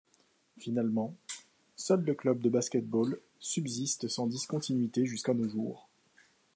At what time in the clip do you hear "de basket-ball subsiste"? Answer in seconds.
2.41-4.07